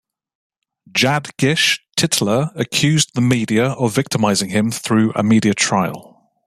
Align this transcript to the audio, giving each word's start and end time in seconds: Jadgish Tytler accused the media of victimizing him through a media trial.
Jadgish 0.91 1.77
Tytler 1.95 2.49
accused 2.55 3.13
the 3.13 3.21
media 3.21 3.67
of 3.73 3.93
victimizing 3.93 4.49
him 4.49 4.71
through 4.71 5.13
a 5.13 5.21
media 5.21 5.53
trial. 5.53 6.31